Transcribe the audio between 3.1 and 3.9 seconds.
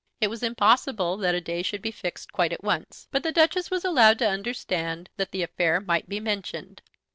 but the Duchess was